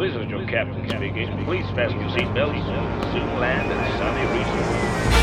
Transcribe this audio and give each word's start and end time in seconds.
This 0.00 0.16
is 0.16 0.30
your 0.30 0.46
captain 0.46 0.88
speaking. 0.88 1.44
Please 1.44 1.66
fasten 1.76 2.00
your 2.00 2.08
seatbelts. 2.08 3.12
Soon 3.12 3.38
land 3.38 3.70
at 3.70 3.98
Sunny 3.98 4.38
Resort. 4.38 5.19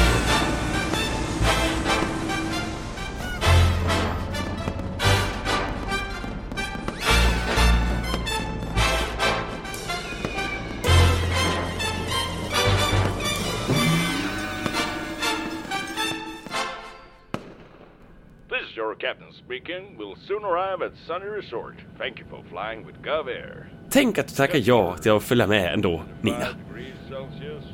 Soon 20.28 20.44
arrive 20.44 20.86
at 20.86 20.92
Sunny 21.08 21.26
Resort. 21.26 21.76
Thank 21.98 22.20
you 22.20 22.26
for 22.30 22.44
flying 22.50 22.86
with 22.86 23.02
Gov 23.04 23.28
Air. 23.28 23.66
Tänk 23.90 24.18
att 24.18 24.28
du 24.28 24.36
tackar 24.36 24.60
ja 24.64 24.98
till 24.98 25.12
att 25.12 25.24
följa 25.24 25.48
med 25.48 25.74
ändå, 25.74 26.02
Nina. 26.22 26.48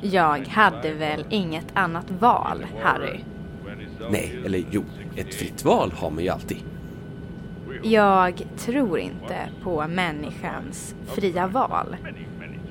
Jag 0.02 0.48
hade 0.48 0.92
väl 0.92 1.26
inget 1.30 1.66
annat 1.74 2.10
val, 2.10 2.66
Harry. 2.82 3.20
20 3.98 4.08
Nej, 4.10 4.38
eller 4.44 4.64
jo, 4.70 4.84
ett 5.16 5.34
fritt 5.34 5.64
val 5.64 5.92
har 5.92 6.10
man 6.10 6.24
ju 6.24 6.28
alltid. 6.30 6.58
Jag 7.82 8.42
tror 8.56 8.98
inte 8.98 9.48
på 9.62 9.86
människans 9.88 10.94
fria 11.06 11.46
val. 11.46 11.96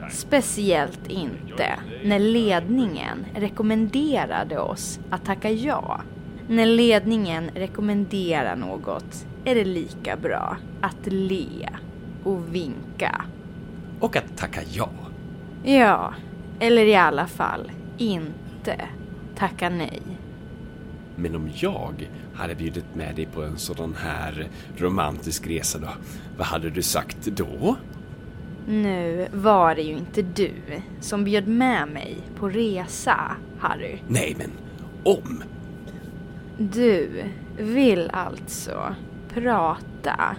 Speciellt 0.09 1.08
inte 1.08 1.80
när 2.04 2.20
ledningen 2.20 3.26
rekommenderade 3.36 4.59
oss 4.59 5.00
att 5.09 5.26
tacka 5.26 5.50
ja. 5.50 6.02
När 6.48 6.66
ledningen 6.66 7.50
rekommenderar 7.56 8.56
något 8.56 9.26
är 9.46 9.56
det 9.56 9.66
lika 9.66 10.18
bra 10.18 10.58
att 10.82 11.06
le 11.06 11.70
och 12.24 12.56
vinka. 12.56 13.26
Och 14.00 14.16
att 14.16 14.38
tacka 14.38 14.62
ja. 14.72 14.90
Ja, 15.64 16.14
eller 16.59 16.86
i 16.86 16.95
alla 16.95 17.28
fall 17.28 17.72
inte 17.98 18.82
tacka 19.36 19.70
nej. 19.70 20.02
Men 21.16 21.36
om 21.36 21.50
jag 21.56 22.09
hade 22.34 22.56
bjudit 22.56 22.95
med 22.95 23.16
dig 23.16 23.26
på 23.26 23.44
en 23.44 23.58
sådan 23.58 23.95
här 23.95 24.48
romantisk 24.78 25.48
resa 25.48 25.80
då, 25.80 25.89
vad 26.38 26.48
hade 26.48 26.70
du 26.70 26.82
sagt 26.82 27.26
då? 27.26 27.76
Nu 28.67 29.28
var 29.34 29.76
det 29.76 29.82
ju 29.82 29.94
inte 29.98 30.22
du 30.22 30.52
som 31.00 31.23
bjöd 31.23 31.48
med 31.48 31.88
mig 31.88 32.17
på 32.36 32.50
resa, 32.50 33.36
Harry. 33.60 33.98
Nej, 34.08 34.36
men 34.38 34.52
om. 35.04 35.44
Du 36.58 37.23
vill 37.58 38.09
alltså 38.14 38.96
prata 39.34 40.36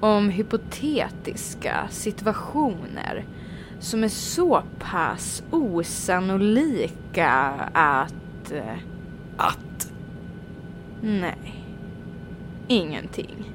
om 0.00 0.28
hypotetiska 0.28 1.88
situationer 1.90 3.24
som 3.78 4.04
är 4.04 4.08
så 4.08 4.62
pass 4.78 5.42
osannolika 5.50 7.30
att... 7.72 8.52
eh, 8.52 8.76
Att. 9.36 9.92
Nej. 11.00 11.64
Ingenting. 12.68 13.50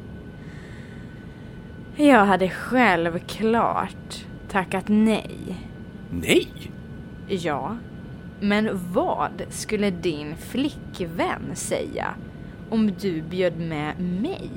Jag 1.95 2.25
hade 2.25 2.49
självklart 2.49 4.25
tackat 4.49 4.85
nej. 4.87 5.55
Nej! 6.11 6.71
Ja, 7.27 7.77
men 8.41 8.69
vad 8.93 9.41
skulle 9.49 9.89
din 9.89 10.35
flickvän 10.37 11.55
säga 11.55 12.07
om 12.69 12.91
du 13.01 13.21
bjöd 13.21 13.57
med 13.59 13.99
mig 13.99 14.49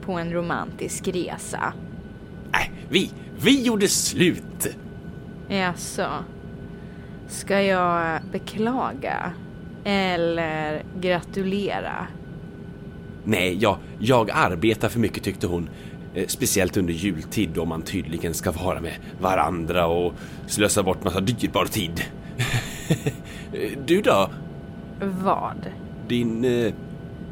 på 0.00 0.12
en 0.12 0.32
romantisk 0.32 1.08
resa? 1.08 1.72
Nej, 2.52 2.72
vi, 2.88 3.10
vi 3.40 3.62
gjorde 3.62 3.88
slut. 3.88 4.76
Jaså, 5.48 6.08
ska 7.28 7.62
jag 7.62 8.20
beklaga 8.32 9.32
eller 9.84 10.82
gratulera? 11.00 12.06
Nej, 13.24 13.56
jag, 13.60 13.78
jag 13.98 14.30
arbetar 14.30 14.88
för 14.88 15.00
mycket 15.00 15.22
tyckte 15.22 15.46
hon. 15.46 15.68
Eh, 16.14 16.26
Speciellt 16.26 16.76
under 16.76 16.92
jultid 16.92 17.50
då 17.54 17.64
man 17.64 17.82
tydligen 17.82 18.34
ska 18.34 18.52
vara 18.52 18.80
med 18.80 18.94
varandra 19.20 19.86
och 19.86 20.12
slösa 20.46 20.82
bort 20.82 21.04
massa 21.04 21.20
dyrbar 21.20 21.64
tid. 21.66 22.04
Du 23.86 24.00
då? 24.00 24.30
Vad? 25.00 25.66
Din... 26.08 26.44
Eh, 26.44 26.72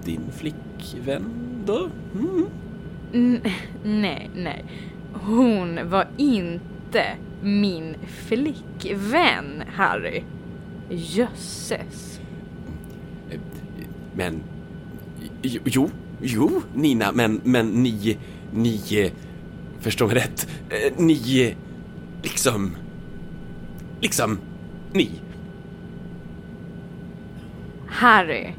din 0.04 0.20
flickvän 0.32 1.24
då? 1.66 1.88
Mm. 2.14 3.40
Nej, 3.84 4.30
nej. 4.36 4.64
Hon 5.12 5.88
var 5.90 6.08
inte 6.16 7.04
min 7.42 7.94
flickvän, 8.06 9.62
Harry. 9.74 10.22
Jösses. 10.90 12.20
Men... 14.14 14.42
Jo, 15.64 15.90
jo, 16.20 16.62
Nina, 16.74 17.12
men, 17.12 17.40
men 17.44 17.66
ni... 17.82 18.18
Ni... 18.54 18.80
eh, 19.04 19.12
Förstå 19.80 20.06
mig 20.06 20.16
rätt. 20.16 20.48
Eh, 20.70 20.92
Ni... 20.96 21.54
Liksom... 22.22 22.76
Liksom... 24.00 24.38
Ni. 24.92 25.10
Harry, 27.92 28.52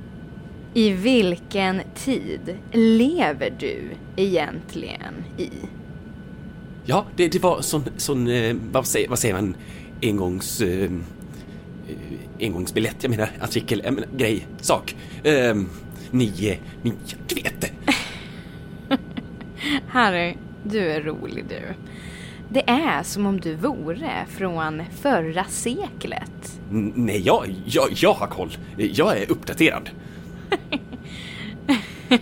i 0.73 0.89
vilken 0.91 1.81
tid 1.95 2.57
lever 2.71 3.53
du 3.59 3.81
egentligen 4.15 5.13
i? 5.37 5.49
Ja, 6.85 7.05
det, 7.15 7.27
det 7.27 7.39
var 7.43 7.61
sån... 7.61 7.83
sån 7.97 8.27
eh, 8.27 8.55
vad, 8.71 8.87
säger, 8.87 9.09
vad 9.09 9.19
säger 9.19 9.33
man? 9.35 9.55
Engångs... 10.01 10.61
Eh, 10.61 10.83
eh, 10.83 10.89
engångsbiljett, 12.39 12.95
jag 13.01 13.09
menar 13.09 13.29
artikel, 13.41 13.81
jag 13.85 13.93
menar 13.93 14.09
grej, 14.17 14.47
sak. 14.61 14.95
Eh, 15.23 15.55
ni... 16.11 16.49
eh, 16.49 16.57
Ni... 16.81 16.93
Du 17.27 17.35
vet. 17.35 17.71
Harry, 19.87 20.35
du 20.63 20.79
är 20.79 21.01
rolig 21.01 21.45
du. 21.49 21.61
Det 22.49 22.69
är 22.69 23.03
som 23.03 23.25
om 23.25 23.39
du 23.39 23.55
vore 23.55 24.25
från 24.29 24.83
förra 25.01 25.43
seklet. 25.45 26.52
Nej, 26.71 27.21
jag, 27.25 27.55
jag, 27.65 27.87
jag 27.95 28.13
har 28.13 28.27
koll. 28.27 28.57
Jag 28.77 29.17
är 29.17 29.31
uppdaterad. 29.31 29.89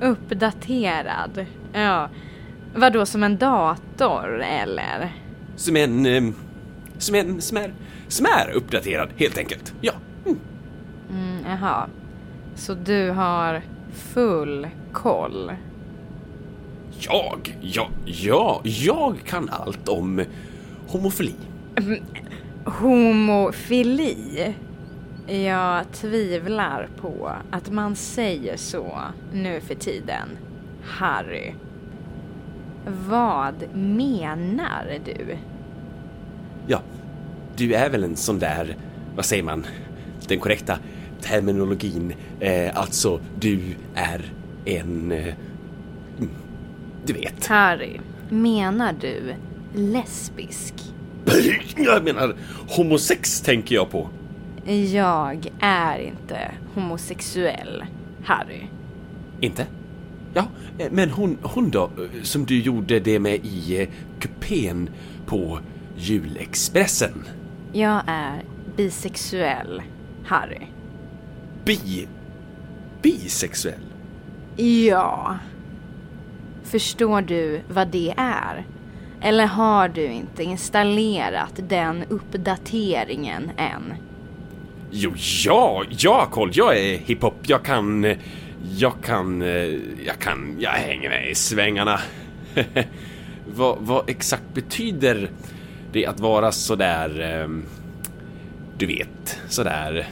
Uppdaterad. 0.00 1.46
Ja. 1.72 2.08
Vad 2.74 2.92
då 2.92 3.06
som 3.06 3.22
en 3.22 3.36
dator 3.38 4.42
eller? 4.42 5.12
Som 5.56 5.76
en... 5.76 6.06
eh, 6.06 6.22
Som 6.98 7.14
en... 7.14 7.40
Som 7.40 7.56
är, 7.56 7.72
som 8.08 8.26
är 8.26 8.50
uppdaterad, 8.54 9.08
helt 9.16 9.38
enkelt. 9.38 9.74
Ja. 9.80 9.92
Mm. 10.26 10.38
Mm, 11.10 11.44
jaha. 11.46 11.86
Så 12.54 12.74
du 12.74 13.10
har 13.10 13.62
full 13.92 14.68
koll? 14.92 15.52
Jag? 16.98 17.56
Ja, 17.60 17.88
ja, 18.04 18.60
jag 18.64 19.14
kan 19.26 19.48
allt 19.48 19.88
om 19.88 20.22
homofili. 20.88 21.34
Homofili? 22.68 24.54
Jag 25.26 25.92
tvivlar 25.92 26.88
på 27.00 27.30
att 27.50 27.70
man 27.70 27.96
säger 27.96 28.56
så 28.56 28.98
nu 29.32 29.60
för 29.60 29.74
tiden. 29.74 30.28
Harry. 30.84 31.52
Vad 33.08 33.54
menar 33.74 34.98
du? 35.04 35.36
Ja, 36.66 36.80
du 37.56 37.74
är 37.74 37.90
väl 37.90 38.04
en 38.04 38.16
sån 38.16 38.38
där, 38.38 38.76
vad 39.16 39.24
säger 39.24 39.42
man, 39.42 39.66
den 40.28 40.40
korrekta 40.40 40.78
terminologin. 41.20 42.14
Eh, 42.40 42.78
alltså, 42.78 43.20
du 43.40 43.60
är 43.94 44.32
en... 44.64 45.12
Eh, 45.12 45.34
mm, 46.18 46.30
du 47.06 47.12
vet. 47.12 47.46
Harry, 47.46 48.00
menar 48.28 48.94
du 49.00 49.34
lesbisk? 49.74 50.74
Jag 51.76 52.04
menar, 52.04 52.34
homosex 52.68 53.40
tänker 53.40 53.74
jag 53.74 53.90
på. 53.90 54.08
Jag 54.92 55.52
är 55.60 55.98
inte 55.98 56.50
homosexuell, 56.74 57.84
Harry. 58.24 58.62
Inte? 59.40 59.66
Ja, 60.34 60.46
men 60.90 61.10
hon, 61.10 61.38
hon 61.42 61.70
då, 61.70 61.90
som 62.22 62.44
du 62.44 62.60
gjorde 62.60 63.00
det 63.00 63.18
med 63.18 63.40
i 63.44 63.82
eh, 63.82 63.88
kupén 64.20 64.90
på 65.26 65.60
julexpressen. 65.96 67.24
Jag 67.72 68.02
är 68.06 68.42
bisexuell, 68.76 69.82
Harry. 70.24 70.66
Bi... 71.64 72.08
Bisexuell? 73.02 73.80
Ja. 74.56 75.38
Förstår 76.64 77.20
du 77.22 77.60
vad 77.68 77.88
det 77.88 78.14
är? 78.16 78.64
Eller 79.20 79.46
har 79.46 79.88
du 79.88 80.04
inte 80.04 80.42
installerat 80.42 81.52
den 81.56 82.04
uppdateringen 82.08 83.50
än? 83.56 83.94
Jo, 84.90 85.12
ja, 85.44 85.84
jag 85.88 86.14
har 86.14 86.26
koll. 86.26 86.50
Jag 86.54 86.78
är 86.78 86.98
hiphop. 86.98 87.34
Jag 87.42 87.64
kan... 87.64 88.14
Jag 88.76 88.92
kan... 89.02 89.40
Jag 90.04 90.18
kan... 90.18 90.56
Jag 90.58 90.70
hänger 90.70 91.08
med 91.08 91.30
i 91.30 91.34
svängarna. 91.34 92.00
vad, 93.46 93.78
vad 93.80 94.10
exakt 94.10 94.54
betyder 94.54 95.30
det 95.92 96.06
att 96.06 96.20
vara 96.20 96.52
sådär... 96.52 97.20
ehm, 97.20 97.64
du 98.78 98.86
vet, 98.86 99.40
sådär... 99.48 100.08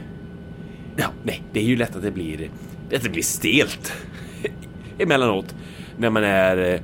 Ja, 0.97 1.07
nej, 1.23 1.43
det 1.53 1.61
är 1.61 1.65
ju 1.65 1.77
lätt 1.77 1.97
att 1.97 2.03
det 2.03 2.11
blir... 2.11 2.51
Att 2.95 3.03
det 3.03 3.09
blir 3.11 3.23
stelt. 3.23 3.93
Emellanåt. 4.99 5.55
När 5.97 6.11
man 6.11 6.25
är 6.25 6.75
eh, 6.75 6.81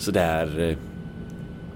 sådär... 0.00 0.60
eh, 0.70 0.76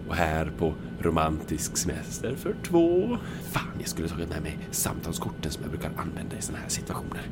Och 0.08 0.14
här 0.14 0.52
på 0.58 0.74
romantisk 1.00 1.76
semester 1.76 2.34
för 2.36 2.54
två. 2.62 3.18
Fan, 3.52 3.62
jag 3.78 3.88
skulle 3.88 4.08
tagit 4.08 4.28
med 4.28 4.42
mig 4.42 4.58
samtalskorten 4.70 5.50
som 5.52 5.62
jag 5.62 5.70
brukar 5.70 5.90
använda 5.96 6.36
i 6.38 6.42
såna 6.42 6.58
här 6.58 6.68
situationer. 6.68 7.22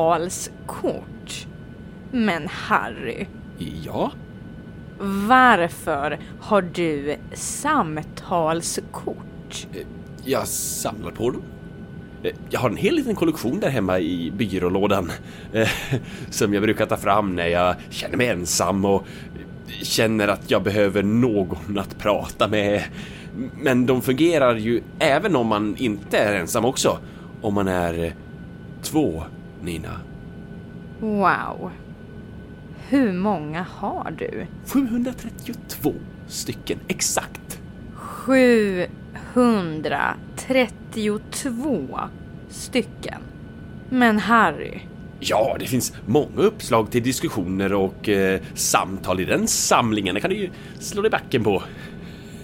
Samtalskort. 0.00 1.46
Men 2.12 2.48
Harry, 2.48 3.26
Ja, 3.82 4.12
varför 5.28 6.18
har 6.40 6.62
du 6.62 7.16
samtalskort? 7.34 9.66
Jag 10.24 10.48
samlar 10.48 11.10
på 11.10 11.30
dem. 11.30 11.42
Eh, 12.22 12.32
Jag 12.50 12.60
har 12.60 12.70
en 12.70 12.76
hel 12.76 12.94
liten 12.94 13.14
kollektion 13.14 13.60
där 13.60 13.68
hemma 13.68 13.98
i 13.98 14.32
byrålådan 14.36 15.10
eh, 15.52 15.68
som 16.30 16.54
jag 16.54 16.62
brukar 16.62 16.86
ta 16.86 16.96
fram 16.96 17.36
när 17.36 17.46
jag 17.46 17.74
känner 17.90 18.16
mig 18.16 18.28
ensam 18.28 18.84
och 18.84 19.04
känner 19.82 20.28
att 20.28 20.50
jag 20.50 20.62
behöver 20.62 21.02
någon 21.02 21.78
att 21.78 21.98
prata 21.98 22.48
med. 22.48 22.82
Men 23.62 23.86
de 23.86 24.02
fungerar 24.02 24.56
ju 24.56 24.82
även 24.98 25.36
om 25.36 25.46
man 25.46 25.76
inte 25.78 26.18
är 26.18 26.40
ensam 26.40 26.64
också. 26.64 26.98
Om 27.40 27.54
man 27.54 27.68
är 27.68 28.04
eh, 28.04 28.12
två, 28.82 29.24
Nina. 29.62 30.00
Wow. 31.00 31.70
Hur 32.88 33.12
många 33.12 33.66
har 33.70 34.14
du? 34.18 34.46
732 34.66 35.94
stycken 36.26 36.78
exakt. 36.88 37.60
732 37.94 40.79
stycken. 42.48 43.22
Men 43.90 44.18
Harry, 44.18 44.80
Ja, 45.22 45.56
det 45.58 45.66
finns 45.66 45.92
många 46.06 46.36
uppslag 46.36 46.90
till 46.90 47.02
diskussioner 47.02 47.72
och 47.72 48.08
eh, 48.08 48.40
samtal 48.54 49.20
i 49.20 49.24
den 49.24 49.48
samlingen. 49.48 50.14
Det 50.14 50.20
kan 50.20 50.30
du 50.30 50.36
ju 50.36 50.50
slå 50.78 51.02
dig 51.02 51.10
backen 51.10 51.44
på. 51.44 51.62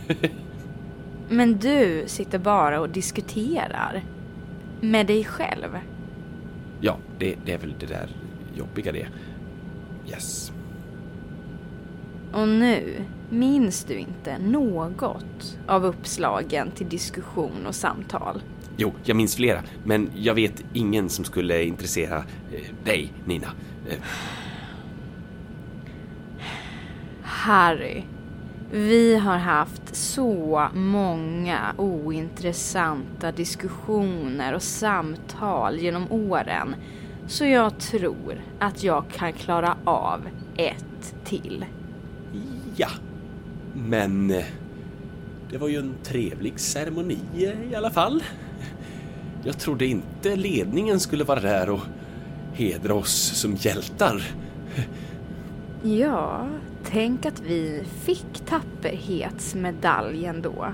men 1.28 1.58
du 1.58 2.04
sitter 2.06 2.38
bara 2.38 2.80
och 2.80 2.88
diskuterar. 2.88 4.02
Med 4.80 5.06
dig 5.06 5.24
själv. 5.24 5.78
Ja, 6.80 6.96
det, 7.18 7.36
det 7.44 7.52
är 7.52 7.58
väl 7.58 7.74
det 7.80 7.86
där 7.86 8.08
jobbiga 8.54 8.92
det. 8.92 9.06
Yes. 10.10 10.52
Och 12.32 12.48
nu 12.48 13.04
minns 13.30 13.84
du 13.84 13.94
inte 13.94 14.38
något 14.38 15.58
av 15.66 15.84
uppslagen 15.84 16.70
till 16.70 16.88
diskussion 16.88 17.66
och 17.66 17.74
samtal. 17.74 18.42
Jo, 18.76 18.92
jag 19.04 19.16
minns 19.16 19.36
flera, 19.36 19.62
men 19.84 20.10
jag 20.14 20.34
vet 20.34 20.64
ingen 20.72 21.08
som 21.08 21.24
skulle 21.24 21.64
intressera 21.64 22.16
eh, 22.16 22.84
dig, 22.84 23.12
Nina. 23.24 23.48
Eh, 23.88 23.98
Harry, 27.22 28.02
vi 28.70 29.16
har 29.16 29.36
haft 29.36 29.96
så 29.96 30.68
många 30.74 31.74
ointressanta 31.76 33.32
diskussioner 33.32 34.54
och 34.54 34.62
samtal 34.62 35.78
genom 35.78 36.12
åren 36.12 36.74
så 37.26 37.44
jag 37.44 37.78
tror 37.78 38.40
att 38.58 38.82
jag 38.82 39.04
kan 39.08 39.32
klara 39.32 39.76
av 39.84 40.20
ett 40.56 41.14
till. 41.24 41.64
ja, 42.76 42.88
men 43.76 44.30
eh, 44.30 44.44
det 45.50 45.58
var 45.58 45.68
ju 45.68 45.78
en 45.78 45.94
trevlig 46.02 46.60
ceremoni 46.60 47.18
eh, 47.34 47.72
i 47.72 47.74
alla 47.74 47.90
fall. 47.90 48.22
Jag 49.44 49.58
trodde 49.58 49.86
inte 49.86 50.36
ledningen 50.36 51.00
skulle 51.00 51.24
vara 51.24 51.40
där 51.40 51.70
och 51.70 51.80
hedra 52.52 52.94
oss 52.94 53.32
som 53.34 53.54
hjältar. 53.54 54.22
Ja, 55.82 56.48
tänk 56.84 57.26
att 57.26 57.40
vi 57.40 57.82
fick 58.04 58.46
tapperhetsmedaljen 58.46 60.42
då. 60.42 60.66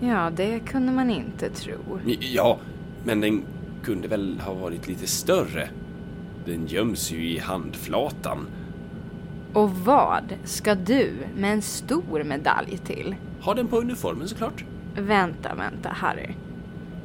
Ja, 0.00 0.30
det 0.36 0.60
kunde 0.60 0.92
man 0.92 1.10
inte 1.10 1.50
tro. 1.50 2.00
Ja, 2.20 2.58
men 3.04 3.20
den 3.20 3.42
kunde 3.82 4.08
väl 4.08 4.40
ha 4.40 4.54
varit 4.54 4.88
lite 4.88 5.06
större. 5.06 5.68
Den 6.46 6.66
göms 6.66 7.12
ju 7.12 7.28
i 7.28 7.38
handflatan. 7.38 8.46
Och 9.54 9.70
vad 9.70 10.34
ska 10.44 10.74
du 10.74 11.12
med 11.36 11.52
en 11.52 11.62
stor 11.62 12.24
medalj 12.24 12.78
till? 12.78 13.14
Ha 13.40 13.54
den 13.54 13.68
på 13.68 13.80
uniformen 13.80 14.28
såklart. 14.28 14.64
Vänta, 14.96 15.54
vänta, 15.54 15.88
Harry. 15.88 16.28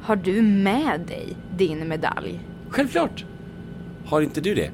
Har 0.02 0.16
du 0.16 0.42
med 0.42 1.00
dig 1.00 1.36
din 1.56 1.88
medalj? 1.88 2.40
Självklart. 2.68 3.24
Har 4.06 4.20
inte 4.20 4.40
du 4.40 4.54
det? 4.54 4.70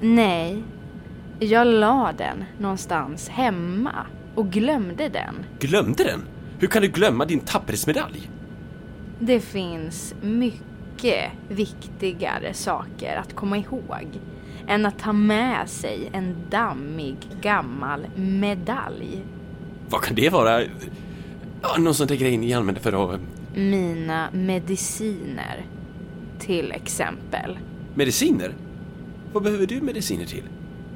Nej, 0.00 0.62
jag 1.38 1.66
la 1.66 2.12
den 2.18 2.44
någonstans 2.58 3.28
hemma 3.28 4.06
och 4.34 4.50
glömde 4.50 5.08
den. 5.08 5.34
Glömde 5.58 6.04
den? 6.04 6.20
Hur 6.58 6.68
kan 6.68 6.82
du 6.82 6.88
glömma 6.88 7.24
din 7.24 7.40
tapperhetsmedalj? 7.40 8.30
Det 9.18 9.40
finns 9.40 10.14
mycket 10.20 11.30
viktigare 11.48 12.54
saker 12.54 13.16
att 13.16 13.34
komma 13.34 13.58
ihåg 13.58 14.06
än 14.68 14.86
att 14.86 14.98
ta 14.98 15.12
med 15.12 15.68
sig 15.68 16.10
en 16.12 16.36
dammig 16.50 17.16
gammal 17.40 18.06
medalj. 18.16 19.22
Vad 19.88 20.00
kan 20.02 20.14
det 20.16 20.28
vara? 20.28 20.60
Någon 21.78 21.94
sån 21.94 22.06
där 22.06 22.16
grej 22.16 22.36
ni 22.36 22.52
använder 22.54 22.82
för 22.82 23.14
att... 23.14 23.20
Mina 23.54 24.28
mediciner, 24.32 25.64
till 26.38 26.72
exempel. 26.72 27.58
Mediciner? 27.94 28.52
Vad 29.32 29.42
behöver 29.42 29.66
du 29.66 29.80
mediciner 29.80 30.24
till? 30.26 30.42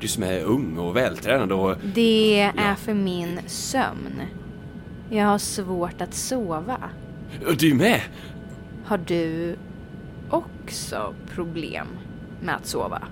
Du 0.00 0.08
som 0.08 0.22
är 0.22 0.42
ung 0.42 0.78
och 0.78 0.96
vältränad 0.96 1.52
och... 1.52 1.76
Det 1.94 2.40
är 2.40 2.52
Ja. 2.56 2.74
för 2.76 2.94
min 2.94 3.40
sömn. 3.46 4.20
Jag 5.10 5.26
har 5.26 5.38
svårt 5.38 6.00
att 6.00 6.14
sova. 6.14 6.76
Du 7.58 7.74
med! 7.74 8.00
Har 8.84 8.98
du 8.98 9.56
också 10.30 11.14
problem 11.34 11.86
med 12.42 12.54
att 12.56 12.66
sova? 12.66 13.02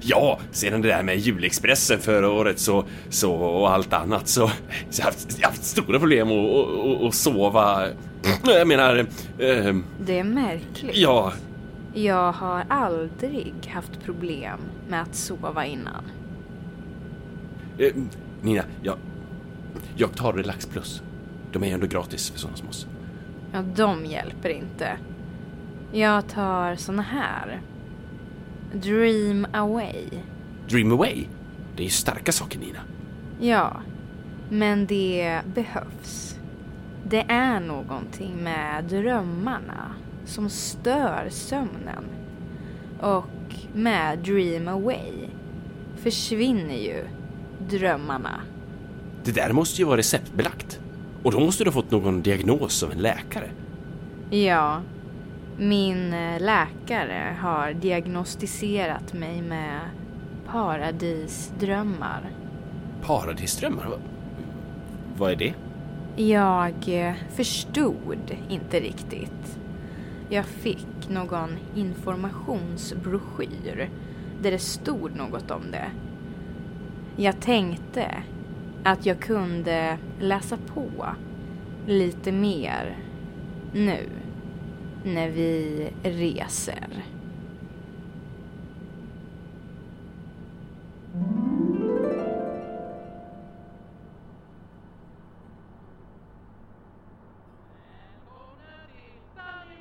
Ja, 0.00 0.38
sedan 0.50 0.82
det 0.82 0.88
där 0.88 1.02
med 1.02 1.18
julexpressen 1.18 1.98
förra 1.98 2.30
året 2.30 2.58
så, 2.58 2.84
så 3.08 3.32
och 3.34 3.70
allt 3.70 3.92
annat 3.92 4.28
så, 4.28 4.48
så 4.90 5.00
jag 5.00 5.04
har 5.04 5.10
haft, 5.12 5.38
jag 5.40 5.48
haft 5.48 5.64
stora 5.64 5.98
problem 5.98 6.28
att 7.08 7.14
sova. 7.14 7.86
Jag 8.44 8.68
menar, 8.68 8.96
eh, 9.38 9.76
Det 10.00 10.18
är 10.18 10.24
märkligt. 10.24 10.96
ja, 10.96 11.32
Jag 11.94 12.32
har 12.32 12.64
aldrig 12.68 13.54
haft 13.74 14.04
problem 14.04 14.58
med 14.88 15.02
att 15.02 15.14
sova 15.14 15.64
innan. 15.66 16.04
eh, 17.78 17.92
Nina, 18.42 18.62
jag, 18.82 18.94
jag 19.96 20.14
tar 20.16 20.32
Relax 20.32 20.66
Plus. 20.66 21.02
De 21.52 21.62
är 21.62 21.66
ju 21.66 21.72
ändå 21.72 21.86
gratis 21.86 22.30
för 22.30 22.38
sådana 22.38 22.56
som 22.56 22.68
oss. 22.68 22.86
Ja, 23.52 23.62
de 23.76 24.04
hjälper 24.06 24.48
inte. 24.48 24.96
Jag 25.92 26.28
tar 26.28 26.76
såna 26.76 27.02
här. 27.02 27.60
Dream 28.72 29.46
away. 29.52 30.04
Dream 30.68 30.92
Away, 30.92 31.24
det 31.76 31.82
är 31.82 31.84
ju 31.84 31.90
starka 31.90 32.32
saker 32.32 32.58
Nina. 32.58 32.78
Ja, 33.40 33.80
men 34.50 34.86
det 34.86 35.40
behövs. 35.54 36.38
Det 37.08 37.24
är 37.28 37.60
någonting 37.60 38.36
med 38.42 38.84
drömmarna 38.84 39.94
som 40.24 40.50
stör 40.50 41.28
sömnen. 41.30 42.04
Och 43.00 43.54
med 43.74 44.18
Dream 44.18 44.68
Away 44.68 45.12
försvinner 45.96 46.76
ju 46.76 47.04
drömmarna. 47.68 48.40
Det 49.24 49.32
där 49.32 49.52
måste 49.52 49.80
ju 49.82 49.86
vara 49.86 49.96
receptbelagt. 49.96 50.80
Och 51.22 51.32
då 51.32 51.40
måste 51.40 51.64
du 51.64 51.70
ha 51.70 51.74
fått 51.74 51.90
någon 51.90 52.22
diagnos 52.22 52.82
av 52.82 52.92
en 52.92 52.98
läkare. 52.98 53.50
Ja, 54.30 54.80
min 55.58 56.12
eh, 56.12 56.40
läkare 56.40 57.36
har 57.40 57.72
diagnostiserat 57.72 59.12
mig 59.12 59.42
med 59.42 59.80
paradisdrömmar. 60.46 62.30
Paradisdrömmar? 63.02 63.86
Vad, 63.86 64.00
vad 65.16 65.32
är 65.32 65.36
det? 65.36 65.54
Jag 66.22 66.74
eh, 66.86 67.14
förstod 67.30 68.36
inte 68.48 68.80
riktigt. 68.80 69.58
Jag 70.28 70.44
fick 70.44 71.08
någon 71.08 71.50
informationsbroschyr 71.74 73.90
där 74.42 74.50
det 74.50 74.58
stod 74.58 75.16
något 75.16 75.50
om 75.50 75.70
det. 75.70 75.90
Jag 77.16 77.40
tänkte 77.40 78.22
att 78.84 79.06
jag 79.06 79.20
kunde 79.20 79.98
läsa 80.20 80.58
på 80.74 81.06
lite 81.86 82.32
mer 82.32 82.96
nu 83.72 84.08
när 85.14 85.28
vi 85.28 85.90
reser. 86.02 87.04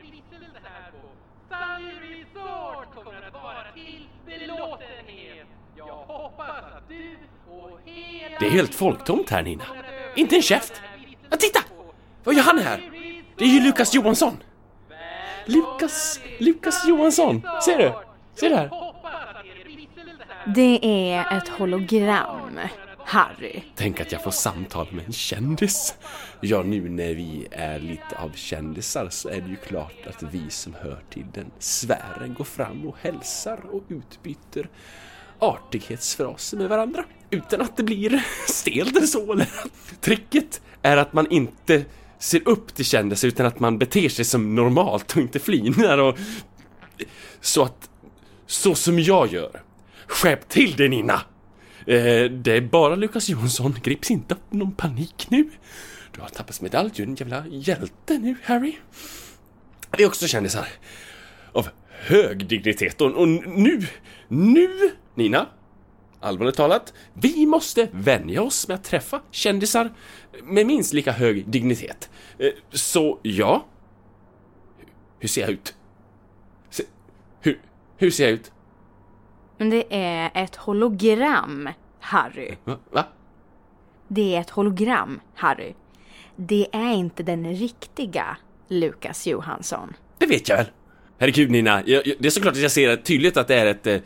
på 2.95 3.01
kommer 3.01 3.23
att 3.23 3.33
vara 3.33 3.73
till 3.75 4.09
belåtenhet. 4.27 5.47
Jag 5.77 5.95
hoppas 5.95 6.49
att 6.49 6.89
du 6.89 7.17
och 7.51 7.81
hela... 7.85 8.39
Det 8.39 8.47
är 8.47 8.51
helt 8.51 8.75
folktomt 8.75 9.31
här 9.31 9.43
Nina. 9.43 9.65
Inte 10.17 10.37
en 10.37 10.43
käft! 10.43 10.83
Vad 12.25 12.35
gör 12.35 12.43
han 12.43 12.59
här? 12.59 12.91
Det 13.39 13.45
är 13.45 13.49
ju 13.49 13.61
Lukas 13.61 13.95
Johansson! 13.95 14.37
Lukas, 15.47 16.21
Lukas 16.39 16.89
Johansson! 16.89 17.43
Ser 17.65 17.79
du? 17.79 17.93
Ser 18.35 18.51
du 18.51 18.57
här? 18.57 18.71
Det 20.55 20.79
är 21.13 21.39
ett 21.39 21.49
hologram, 21.49 22.59
Harry. 22.99 23.63
Tänk 23.75 24.01
att 24.01 24.13
jag 24.13 24.23
får 24.25 24.31
samtal 24.31 24.87
med 24.91 25.05
en 25.07 25.13
kändis. 25.13 25.95
Ja, 26.41 26.63
nu 26.63 26.89
när 26.89 27.15
vi 27.15 27.47
är 27.51 27.79
lite 27.79 28.17
av 28.19 28.33
kändisar 28.35 29.09
så 29.11 29.29
är 29.29 29.41
det 29.41 29.49
ju 29.49 29.57
klart 29.57 30.07
att 30.07 30.23
vi 30.23 30.51
som 30.51 30.75
hör 30.75 30.99
till 31.11 31.27
den 31.35 31.51
sfären 31.59 32.35
går 32.35 32.45
fram 32.45 32.87
och 32.87 32.97
hälsar 33.03 33.61
och 33.73 33.83
utbyter 33.89 34.69
artighetsfraser 35.39 36.57
med 36.57 36.69
varandra. 36.69 37.05
Utan 37.31 37.61
att 37.61 37.77
det 37.77 37.83
blir 37.83 38.25
stelt 38.47 38.97
eller 38.97 39.07
så. 39.07 39.33
Eller. 39.33 39.49
Tricket 40.01 40.61
är 40.83 40.97
att 40.97 41.13
man 41.13 41.31
inte 41.31 41.85
ser 42.21 42.49
upp 42.49 42.75
till 42.75 42.85
kändisar 42.85 43.29
utan 43.29 43.47
att 43.47 43.61
man 43.61 43.79
beter 43.79 44.09
sig 44.09 44.25
som 44.25 44.55
normalt 44.55 45.13
och 45.17 45.23
inte 45.23 45.39
flinar 45.39 45.99
och... 45.99 46.19
Så 47.41 47.63
att... 47.63 47.91
Så 48.47 48.75
som 48.75 48.99
jag 48.99 49.33
gör. 49.33 49.63
Skärp 50.07 50.49
till 50.49 50.77
dig 50.77 50.89
Nina! 50.89 51.21
Eh, 51.87 52.25
det 52.31 52.53
är 52.53 52.61
bara 52.61 52.97
Lukas 52.97 53.29
Jonsson, 53.29 53.75
grips 53.83 54.11
inte 54.11 54.35
av 54.35 54.41
någon 54.51 54.73
panik 54.73 55.27
nu. 55.29 55.51
Du 56.15 56.21
har 56.21 56.29
tappat 56.29 56.61
medalj, 56.61 56.91
du 56.95 57.03
är 57.03 57.07
en 57.07 57.15
jävla 57.15 57.47
hjälte 57.47 58.19
nu, 58.19 58.37
Harry. 58.45 58.77
Vi 59.97 60.03
är 60.03 60.07
också 60.07 60.27
kändisar. 60.27 60.69
Av 61.53 61.69
hög 61.91 62.47
dignitet 62.47 63.01
och, 63.01 63.13
och 63.13 63.29
nu, 63.29 63.87
nu, 64.29 64.91
Nina, 65.15 65.47
allvarligt 66.21 66.55
talat, 66.57 66.95
vi 67.15 67.47
måste 67.47 67.89
vänja 67.93 68.43
oss 68.43 68.69
med 68.69 68.75
att 68.75 68.85
träffa 68.85 69.21
kändisar 69.31 69.91
med 70.43 70.67
minst 70.67 70.93
lika 70.93 71.13
hög 71.13 71.49
dignitet. 71.51 72.11
Eh, 72.39 72.51
så 72.71 73.19
ja, 73.23 73.65
hur 75.19 75.29
ser 75.29 75.41
jag 75.41 75.51
ut? 75.51 75.75
Se, 76.71 76.83
hur, 77.41 77.61
hur 77.97 78.11
ser 78.11 78.25
jag 78.25 78.33
ut? 78.33 78.53
Men 79.59 79.71
det 79.71 79.85
är 79.91 80.31
ett 80.35 80.57
hologram, 80.57 81.69
Harry. 82.01 82.55
Va? 82.65 82.77
Va? 82.91 83.05
Det 84.09 84.37
är 84.37 84.41
ett 84.41 84.51
hologram, 84.51 85.21
Harry. 85.35 85.75
Det 86.37 86.67
är 86.73 86.93
inte 86.93 87.23
den 87.23 87.55
riktiga 87.55 88.37
Lukas 88.69 89.27
Johansson. 89.27 89.97
Det 90.19 90.27
vet 90.27 90.49
jag 90.49 90.57
väl. 90.57 90.67
Herregud 91.19 91.51
Nina, 91.51 91.83
jag, 91.87 92.07
jag, 92.07 92.17
det 92.19 92.29
är 92.29 92.31
såklart 92.31 92.53
att 92.55 92.61
jag 92.61 92.71
ser 92.71 92.97
tydligt 92.97 93.37
att 93.37 93.49
det 93.49 93.55
är 93.55 93.67
ett 93.67 93.87
eh, 93.87 94.01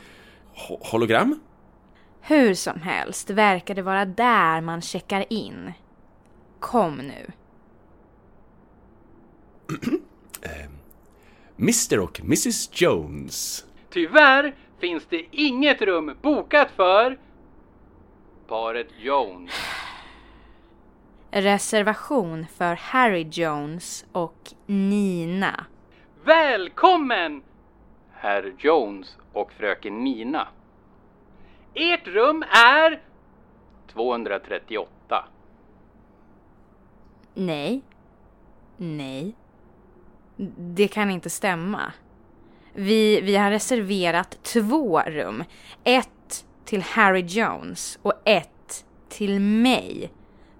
ho- 0.68 0.78
hologram. 0.90 1.40
Hur 2.26 2.54
som 2.54 2.80
helst 2.80 3.30
verkar 3.30 3.74
det 3.74 3.82
vara 3.82 4.04
där 4.04 4.60
man 4.60 4.82
checkar 4.82 5.32
in. 5.32 5.72
Kom 6.60 6.96
nu. 6.96 7.30
Mr 11.58 11.98
och 11.98 12.20
Mrs 12.20 12.80
Jones. 12.82 13.66
Tyvärr 13.90 14.54
finns 14.78 15.06
det 15.08 15.26
inget 15.30 15.82
rum 15.82 16.16
bokat 16.22 16.70
för 16.70 17.18
paret 18.46 18.88
Jones. 18.98 19.52
Reservation 21.30 22.46
för 22.56 22.74
Harry 22.74 23.28
Jones 23.32 24.04
och 24.12 24.52
Nina. 24.66 25.66
Välkommen! 26.24 27.42
Herr 28.12 28.52
Jones 28.58 29.16
och 29.32 29.52
fröken 29.52 30.04
Nina. 30.04 30.48
Ert 31.74 32.06
rum 32.06 32.44
är 32.50 33.00
238. 33.92 35.24
Nej. 37.34 37.82
Nej. 38.76 39.34
Det 40.56 40.88
kan 40.88 41.10
inte 41.10 41.30
stämma. 41.30 41.92
Vi, 42.72 43.20
vi 43.20 43.36
har 43.36 43.50
reserverat 43.50 44.42
två 44.42 45.00
rum. 45.00 45.44
Ett 45.84 46.46
till 46.64 46.82
Harry 46.82 47.20
Jones 47.20 47.98
och 48.02 48.12
ett 48.24 48.84
till 49.08 49.40
mig, 49.40 50.12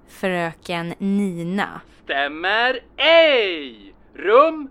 fröken 0.09 0.95
Nina. 0.99 1.81
Stämmer 2.05 2.81
ej! 2.97 3.95
Rum 4.15 4.71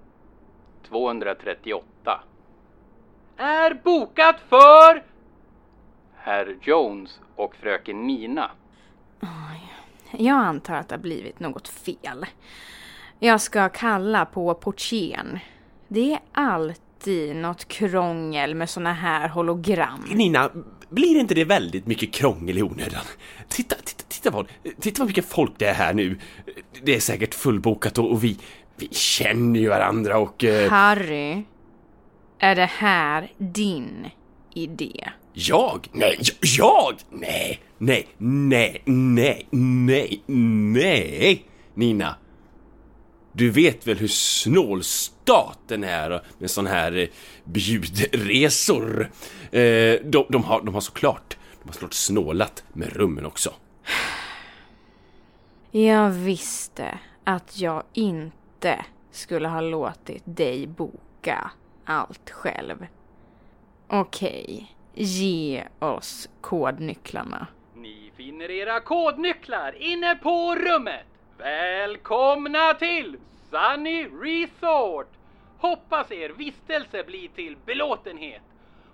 238 0.87 2.23
är 3.37 3.73
bokat 3.83 4.35
för 4.49 5.12
Herr 6.25 6.57
Jones 6.61 7.19
och 7.35 7.55
fröken 7.55 8.07
Nina. 8.07 8.51
Jag 10.11 10.37
antar 10.37 10.75
att 10.75 10.89
det 10.89 10.95
har 10.95 11.01
blivit 11.01 11.39
något 11.39 11.67
fel. 11.67 12.25
Jag 13.19 13.41
ska 13.41 13.69
kalla 13.69 14.25
på 14.25 14.53
portieren. 14.53 15.39
Det 15.87 16.13
är 16.13 16.19
alltid 16.31 17.35
något 17.35 17.67
krångel 17.67 18.55
med 18.55 18.69
såna 18.69 18.93
här 18.93 19.27
hologram. 19.29 20.05
Nina, 20.13 20.49
blir 20.89 21.19
inte 21.19 21.33
det 21.33 21.45
väldigt 21.45 21.87
mycket 21.87 22.13
krångel 22.13 22.57
i 22.57 22.63
onödan? 22.63 23.05
Titta, 23.47 23.75
titta, 23.75 23.85
titta. 23.85 24.03
titta 24.09 24.29
vad, 24.31 24.47
titta 24.79 24.99
vad 24.99 25.07
mycket 25.07 25.25
folk 25.25 25.51
det 25.57 25.65
är 25.65 25.73
här 25.73 25.93
nu. 25.93 26.19
Det 26.83 26.95
är 26.95 26.99
säkert 26.99 27.33
fullbokat 27.35 27.97
och, 27.97 28.11
och 28.11 28.23
vi, 28.23 28.39
vi 28.75 28.87
känner 28.91 29.59
ju 29.59 29.69
varandra 29.69 30.17
och... 30.17 30.43
eh, 30.43 30.69
Harry, 30.69 31.43
är 32.39 32.55
det 32.55 32.65
här 32.65 33.31
din 33.37 34.09
idé? 34.53 35.09
Jag? 35.33 35.87
Nej, 35.91 36.19
jag- 36.57 36.95
Nej, 37.09 37.59
nej, 37.77 38.07
nej, 38.17 38.81
nej, 38.85 39.47
nej, 39.51 40.23
nej! 40.27 41.45
Nina, 41.73 42.15
du 43.31 43.49
vet 43.49 43.87
väl 43.87 43.97
hur 43.97 44.07
snål 44.07 44.83
staten 44.83 45.83
är 45.83 46.21
med 46.37 46.51
sån 46.51 46.67
här 46.67 46.97
eh, 46.97 47.07
bjudresor? 47.43 49.11
Eh, 49.51 49.95
de, 50.03 50.25
de, 50.29 50.43
har, 50.43 50.61
de 50.61 50.73
har 50.73 50.81
såklart, 50.81 51.37
de 51.61 51.67
har 51.69 51.73
såklart 51.73 51.93
snålat 51.93 52.63
med 52.73 52.93
rummen 52.95 53.25
också. 53.25 53.53
Jag 55.71 56.09
visste 56.09 56.99
att 57.23 57.57
jag 57.59 57.83
inte 57.93 58.85
skulle 59.11 59.47
ha 59.47 59.61
låtit 59.61 60.21
dig 60.25 60.67
boka 60.67 61.51
allt 61.85 62.29
själv. 62.29 62.85
Okej, 63.87 64.72
ge 64.93 65.63
oss 65.79 66.29
kodnycklarna. 66.41 67.47
Ni 67.75 68.11
finner 68.17 68.51
era 68.51 68.79
kodnycklar 68.79 69.75
inne 69.81 70.15
på 70.15 70.55
rummet. 70.55 71.05
Välkomna 71.37 72.73
till 72.73 73.17
Sunny 73.51 74.07
Resort! 74.07 75.07
Hoppas 75.57 76.11
er 76.11 76.29
vistelse 76.29 77.03
blir 77.03 77.27
till 77.35 77.57
belåtenhet. 77.65 78.41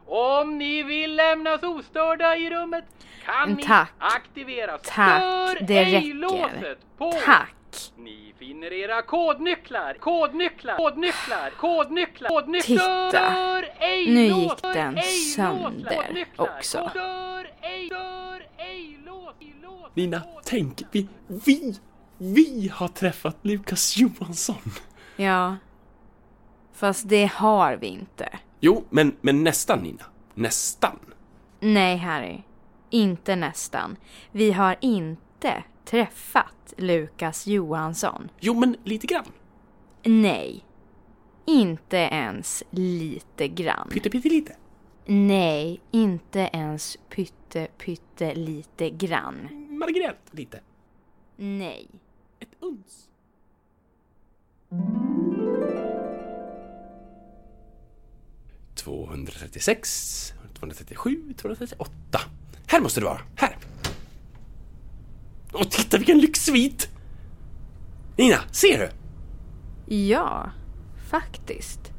Om 0.05 0.57
ni 0.57 0.83
vill 0.83 1.15
lämnas 1.15 1.63
ostörda 1.63 2.35
i 2.35 2.49
rummet 2.49 2.85
kan 3.25 3.53
ni 3.53 3.63
Tack. 3.63 3.91
aktivera 3.99 4.77
Tack, 4.77 5.21
stör 5.21 5.65
det 5.65 5.77
ej 5.77 5.95
räcker. 5.95 6.13
låset 6.13 6.79
på 6.97 7.11
Tack! 7.11 7.55
Ni 7.97 8.33
finner 8.37 8.73
era 8.73 9.01
kodnycklar, 9.01 9.93
kodnycklar, 9.93 10.77
kodnycklar, 10.77 11.49
kodnycklar, 11.57 12.29
kodnycklar. 12.29 13.11
Titta, 13.11 14.11
nu 14.11 14.25
gick 14.25 14.61
den 14.61 14.97
sönder 15.35 16.25
också. 16.35 16.91
Nina, 19.93 20.21
tänk, 20.43 20.81
vi, 20.91 21.07
vi, 21.27 21.79
vi 22.17 22.71
har 22.73 22.87
träffat 22.87 23.37
Lukas 23.41 23.97
Johansson. 23.97 24.71
Ja. 25.15 25.55
Fast 26.73 27.09
det 27.09 27.31
har 27.33 27.75
vi 27.75 27.87
inte. 27.87 28.39
Jo, 28.59 28.83
men, 28.89 29.15
men 29.21 29.43
nästan 29.43 29.79
Nina. 29.79 30.03
Nästan. 30.33 30.99
Nej, 31.59 31.97
Harry. 31.97 32.37
Inte 32.89 33.35
nästan. 33.35 33.97
Vi 34.31 34.51
har 34.51 34.75
inte 34.81 35.63
träffat 35.89 36.73
Lukas 36.77 37.47
Johansson. 37.47 38.31
Jo, 38.39 38.53
men 38.53 38.77
lite 38.83 39.07
grann. 39.07 39.25
Nej. 40.03 40.65
Inte 41.45 41.97
ens 41.97 42.63
lite 42.71 43.47
grann. 43.47 43.89
Pytte, 43.89 44.09
pytte 44.09 44.29
lite. 44.29 44.55
Nej, 45.05 45.81
inte 45.91 46.49
ens 46.53 46.97
pytte, 47.09 47.67
pytte 47.77 48.35
lite 48.35 48.89
grann. 48.89 49.49
Marginellt 49.79 50.33
lite. 50.33 50.59
Nej. 51.35 51.87
Ett 52.39 52.49
uns. 52.59 53.05
...236, 58.75 60.33
237, 60.53 61.33
238. 61.37 62.19
Här 62.67 62.81
måste 62.81 62.99
det 62.99 63.05
vara. 63.05 63.21
Här! 63.35 63.57
Och 65.53 65.71
titta 65.71 65.97
vilken 65.97 66.19
lyxsvit! 66.19 66.89
Nina, 68.17 68.37
ser 68.51 68.79
du? 68.79 68.89
Ja, 69.95 70.51
faktiskt. 71.09 71.91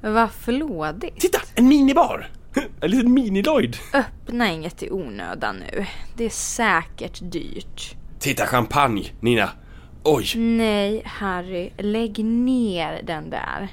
Vad 0.00 0.30
flådigt. 0.32 1.20
Titta! 1.20 1.38
En 1.54 1.68
minibar! 1.68 2.30
En 2.80 2.90
liten 2.90 3.18
mini-Lloyd. 3.18 3.76
Öppna 3.92 4.52
inget 4.52 4.82
i 4.82 4.90
onödan 4.90 5.56
nu. 5.56 5.86
Det 6.16 6.24
är 6.24 6.30
säkert 6.30 7.20
dyrt. 7.22 7.96
Titta 8.18 8.46
champagne, 8.46 9.04
Nina. 9.20 9.50
Oj! 10.04 10.24
Nej, 10.36 11.02
Harry. 11.04 11.70
Lägg 11.78 12.24
ner 12.24 13.02
den 13.02 13.30
där. 13.30 13.68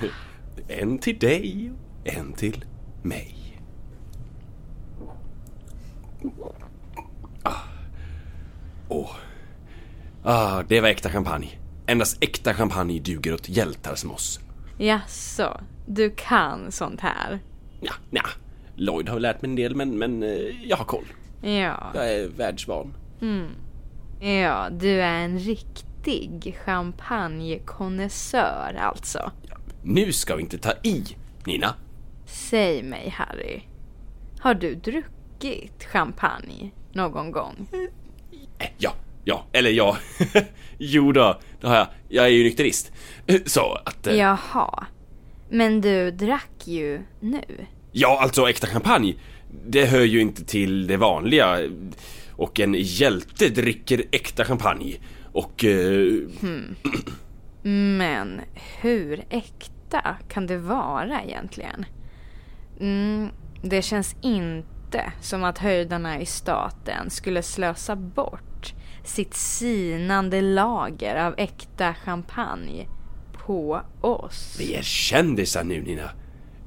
En 0.68 0.98
till 0.98 1.18
dig, 1.18 1.72
en 2.04 2.32
till 2.32 2.64
mig. 3.02 3.60
Åh. 8.90 9.10
Ah, 10.24 10.62
det 10.68 10.80
var 10.80 10.88
äkta 10.88 11.10
champagne. 11.10 11.48
Endast 11.86 12.16
äkta 12.20 12.54
champagne 12.54 12.98
duger 13.00 13.34
åt 13.34 13.48
hjältar 13.48 13.94
som 13.94 14.10
oss. 14.10 14.40
Jaså, 14.78 15.60
du 15.86 16.10
kan 16.10 16.72
sånt 16.72 17.00
här? 17.00 17.38
Ja, 17.80 17.92
ja. 18.10 18.22
Lloyd 18.76 19.08
har 19.08 19.20
lärt 19.20 19.42
mig 19.42 19.48
en 19.50 19.56
del 19.56 19.74
men, 19.76 19.98
men 19.98 20.22
eh, 20.22 20.68
jag 20.68 20.76
har 20.76 20.84
koll. 20.84 21.04
Ja, 21.42 21.90
Jag 21.94 22.12
är 22.14 22.28
världsvan. 22.28 22.94
ja, 24.20 24.68
du 24.70 25.02
är 25.02 25.24
en 25.24 25.38
riktig 25.38 26.58
champagnekonnässör 26.64 28.74
alltså. 28.80 29.30
Nu 29.82 30.12
ska 30.12 30.36
vi 30.36 30.42
inte 30.42 30.58
ta 30.58 30.72
i, 30.82 31.04
Nina. 31.44 31.74
Säg 32.26 32.82
mig, 32.82 33.14
Harry. 33.16 33.60
Har 34.40 34.54
du 34.54 34.74
druckit 34.74 35.84
champagne 35.84 36.70
någon 36.92 37.32
gång? 37.32 37.68
Ja, 38.78 38.92
ja, 39.24 39.46
eller 39.52 39.70
ja. 39.70 39.96
jo 40.78 41.12
då, 41.12 41.40
det 41.60 41.66
har 41.66 41.76
jag. 41.76 41.86
Jag 42.08 42.24
är 42.24 42.28
ju 42.28 42.44
nykterist. 42.44 42.92
Så 43.46 43.78
att... 43.84 44.06
eh, 44.06 44.14
Jaha. 44.16 44.86
Men 45.48 45.80
du 45.80 46.10
drack 46.10 46.50
ju 46.64 47.02
nu. 47.20 47.66
Ja, 47.92 48.18
alltså 48.22 48.48
äkta 48.48 48.66
champagne. 48.66 49.14
Det 49.66 49.84
hör 49.84 50.04
ju 50.04 50.20
inte 50.20 50.44
till 50.44 50.86
det 50.86 50.96
vanliga. 50.96 51.58
Och 52.32 52.60
en 52.60 52.74
hjälte 52.78 53.48
dricker 53.48 54.04
äkta 54.10 54.44
champagne. 54.44 54.96
Och... 55.32 55.64
Eh, 55.64 56.12
Men 57.62 58.40
hur 58.80 59.24
äkta 59.30 60.16
kan 60.28 60.46
det 60.46 60.58
vara 60.58 61.22
egentligen? 61.22 61.84
Mm, 62.80 63.28
det 63.62 63.82
känns 63.82 64.16
inte 64.22 65.12
som 65.20 65.44
att 65.44 65.58
höjdarna 65.58 66.20
i 66.20 66.26
staten 66.26 67.10
skulle 67.10 67.42
slösa 67.42 67.96
bort 67.96 68.42
sitt 69.04 69.34
sinande 69.34 70.40
lager 70.40 71.16
av 71.16 71.34
äkta 71.36 71.94
champagne 71.94 72.86
på 73.46 73.82
oss. 74.00 74.56
vi 74.58 74.74
är 74.74 74.82
kändisar 74.82 75.64
nu, 75.64 75.82
Nina. 75.82 76.10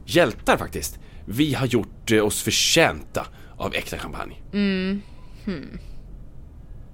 Hjältar 0.05 0.57
faktiskt. 0.57 0.99
Vi 1.25 1.53
har 1.53 1.65
gjort 1.65 2.11
eh, 2.11 2.25
oss 2.25 2.41
förtjänta 2.43 3.27
av 3.57 3.73
äkta 3.75 3.97
champagne. 3.97 4.35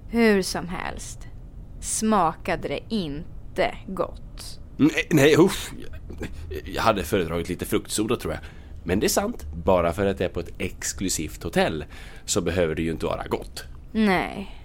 Hur 0.08 0.42
som 0.42 0.68
helst 0.68 1.18
smakade 1.80 2.68
det 2.68 2.80
inte 2.88 3.74
gott. 3.86 4.60
Nej, 4.76 5.06
nej 5.10 5.34
usch. 5.38 5.70
Jag 6.64 6.82
hade 6.82 7.02
föredragit 7.04 7.48
lite 7.48 7.64
fruktsoda 7.64 8.16
tror 8.16 8.32
jag. 8.34 8.42
Men 8.84 9.00
det 9.00 9.06
är 9.06 9.08
sant. 9.08 9.46
Bara 9.64 9.92
för 9.92 10.06
att 10.06 10.18
det 10.18 10.24
är 10.24 10.28
på 10.28 10.40
ett 10.40 10.52
exklusivt 10.58 11.42
hotell 11.42 11.84
så 12.24 12.40
behöver 12.40 12.74
det 12.74 12.82
ju 12.82 12.90
inte 12.90 13.06
vara 13.06 13.26
gott. 13.28 13.64
Nej, 13.92 14.59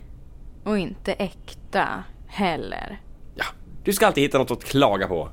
och 0.65 0.79
inte 0.79 1.13
äkta 1.13 2.03
heller. 2.27 3.01
Ja, 3.35 3.45
du 3.83 3.93
ska 3.93 4.07
alltid 4.07 4.23
hitta 4.23 4.37
något 4.37 4.51
att 4.51 4.63
klaga 4.63 5.07
på. 5.07 5.29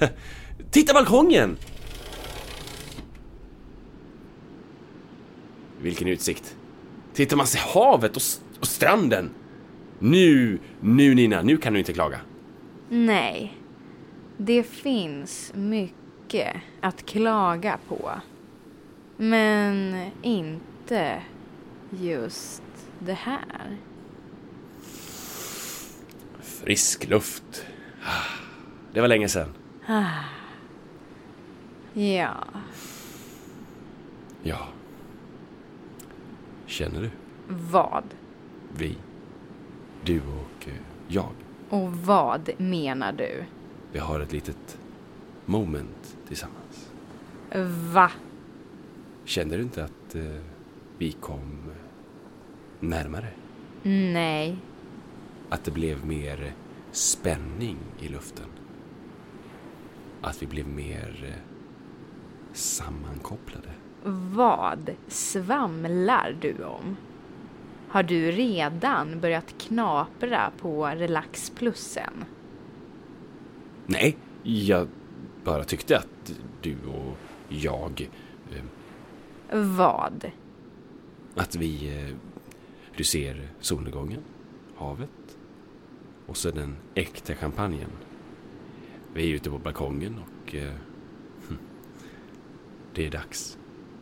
Titta 0.70 0.94
balkongen! 0.94 1.56
Vilken 5.80 6.08
utsikt. 6.08 6.56
Titta 7.14 7.36
man 7.36 7.46
ser 7.46 7.74
havet 7.74 8.16
och, 8.16 8.22
och 8.60 8.66
stranden. 8.66 9.30
Nu, 9.98 10.58
nu 10.80 11.14
Nina, 11.14 11.42
nu 11.42 11.56
kan 11.56 11.72
du 11.72 11.78
inte 11.78 11.92
klaga. 11.92 12.20
Nej, 12.88 13.58
det 14.36 14.62
finns 14.62 15.52
mycket 15.54 16.56
att 16.80 17.06
klaga 17.06 17.78
på. 17.88 18.10
Men 19.16 19.96
inte 20.22 21.22
just 21.90 22.62
det 22.98 23.12
här. 23.12 23.78
Frisk 26.64 27.08
luft. 27.08 27.66
Det 28.92 29.00
var 29.00 29.08
länge 29.08 29.28
sedan. 29.28 29.48
Ja, 31.92 32.34
Ja. 34.42 34.68
Känner 36.66 37.00
du? 37.02 37.10
vad? 37.48 38.04
Vi. 38.76 38.96
Du 40.04 40.20
och 40.20 40.68
eh, 40.68 40.74
jag. 41.08 41.32
Och 41.68 41.92
vad 41.92 42.50
menar 42.58 43.12
du? 43.12 43.44
Vi 43.92 43.98
har 43.98 44.20
ett 44.20 44.32
litet 44.32 44.78
moment 45.46 46.16
tillsammans. 46.28 46.90
Va? 47.92 48.10
Kände 49.24 49.56
du 49.56 49.62
inte 49.62 49.84
att 49.84 50.14
eh, 50.14 50.22
vi 50.98 51.12
kom 51.12 51.70
närmare? 52.80 53.28
Nej. 53.82 54.56
Att 55.48 55.64
det 55.64 55.70
blev 55.70 56.06
mer 56.06 56.52
spänning 56.92 57.76
i 58.00 58.08
luften. 58.08 58.46
Att 60.20 60.42
vi 60.42 60.46
blev 60.46 60.68
mer 60.68 61.24
eh, 61.28 61.52
sammankopplade. 62.52 63.68
Vad 64.34 64.90
svamlar 65.08 66.36
du 66.40 66.64
om? 66.64 66.96
Har 67.88 68.02
du 68.02 68.30
redan 68.30 69.20
börjat 69.20 69.54
knapra 69.58 70.50
på 70.60 70.86
relaxplussen? 70.86 72.24
Nej, 73.86 74.16
jag 74.42 74.88
bara 75.44 75.64
tyckte 75.64 75.98
att 75.98 76.32
du 76.62 76.76
och 76.86 77.16
jag... 77.48 78.10
Eh, 78.52 78.64
Vad? 79.60 80.30
att 81.34 81.56
vi... 81.56 81.98
Eh, 81.98 82.16
du 82.96 83.04
ser 83.04 83.48
solnedgången, 83.60 84.20
havet 84.76 85.10
och 86.28 86.36
så 86.36 86.50
den 86.50 86.76
äkta 86.94 87.34
champagnen. 87.34 87.90
Vi 89.14 89.30
är 89.30 89.34
ute 89.34 89.50
på 89.50 89.58
balkongen 89.58 90.16
och... 90.18 90.54
Eh, 90.54 90.72
hm, 91.48 91.58
det 92.94 93.06
är 93.06 93.10
dags. 93.10 93.58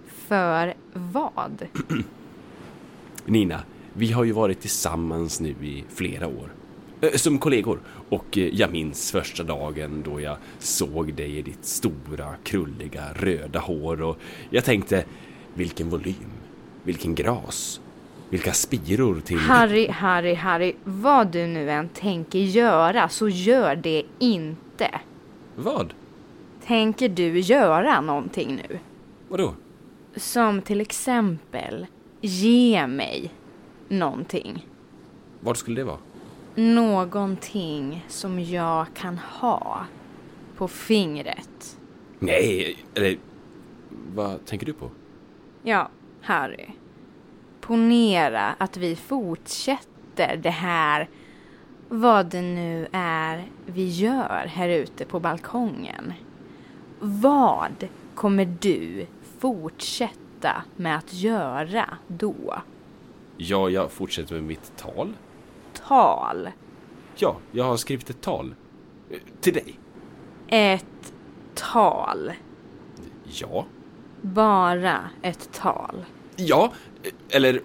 För 0.07 0.75
vad? 0.93 1.67
Nina, 3.25 3.62
vi 3.93 4.12
har 4.12 4.25
ju 4.25 4.33
varit 4.33 4.61
tillsammans 4.61 5.41
nu 5.41 5.49
i 5.62 5.85
flera 5.89 6.27
år. 6.27 6.53
Eh, 7.01 7.11
Som 7.11 7.39
kollegor. 7.39 7.81
Och 8.09 8.39
eh, 8.39 8.49
jag 8.55 8.73
minns 8.73 9.12
första 9.12 9.43
dagen 9.43 10.03
då 10.05 10.21
jag 10.21 10.37
såg 10.59 11.15
dig 11.15 11.39
i 11.39 11.43
ditt 11.43 11.65
stora, 11.65 12.35
krulliga, 12.43 13.12
röda 13.15 13.61
hår 13.61 14.03
och 14.03 14.19
jag 14.51 14.65
tänkte, 14.65 15.05
vilken 15.55 15.89
volym, 15.91 16.31
vilken 16.83 17.15
gras, 17.15 17.81
vilka 18.31 18.53
spiror 18.53 19.21
till... 19.21 19.39
Harry, 19.39 19.89
Harry, 19.89 20.35
Harry, 20.35 20.75
vad 20.85 21.27
du 21.33 21.47
nu 21.47 21.71
än 21.71 21.89
tänker 21.89 22.39
göra 22.39 23.09
så 23.09 23.29
gör 23.29 23.77
det 23.77 24.03
inte. 24.19 25.01
Vad? 25.57 25.95
Tänker 26.65 27.09
du 27.09 27.41
göra 27.41 28.01
någonting 28.01 28.62
nu? 28.69 28.79
Vadå? 29.29 29.55
Som 30.17 30.62
till 30.62 30.81
exempel, 30.81 31.87
ge 32.21 32.87
mig 32.87 33.33
någonting. 33.89 34.67
Vad 35.41 35.57
skulle 35.57 35.81
det 35.81 35.85
vara? 35.85 35.99
Någonting 36.55 38.05
som 38.09 38.41
jag 38.41 38.87
kan 38.95 39.19
ha 39.19 39.87
på 40.57 40.69
fingret. 40.69 41.79
Nej, 42.19 42.77
eller 42.95 43.19
vad 44.15 44.45
tänker 44.47 44.67
du 44.67 44.73
på? 44.73 44.91
Ja, 45.62 45.91
Harry. 46.23 46.67
Ponera 47.66 48.55
att 48.59 48.76
vi 48.76 48.96
fortsätter 48.96 50.37
det 50.37 50.50
här, 50.50 51.09
vad 51.88 52.26
det 52.26 52.42
nu 52.42 52.88
är 52.92 53.48
vi 53.66 53.88
gör 53.88 54.46
här 54.48 54.68
ute 54.68 55.05
på 55.05 55.20
balkongen. 55.20 56.12
Vad 56.98 57.88
kommer 58.14 58.57
du 58.61 59.07
fortsätta 59.38 60.62
med 60.76 60.96
att 60.96 61.14
göra 61.14 61.98
då? 62.07 62.55
Ja, 63.37 63.70
jag 63.70 63.90
fortsätter 63.90 64.35
med 64.35 64.44
mitt 64.44 64.76
tal. 64.76 65.12
Tal. 65.87 66.50
Ja, 67.16 67.37
jag 67.52 67.64
har 67.64 67.76
skrivit 67.76 68.11
ett 68.11 68.20
tal. 68.20 68.55
Till 69.40 69.55
dig. 69.55 69.79
Ett 70.48 71.12
tal. 71.55 72.33
Ja. 73.24 73.66
Bara 74.22 75.11
ett 75.22 75.52
tal. 75.52 76.05
Ja, 76.37 76.72
eller 77.31 77.61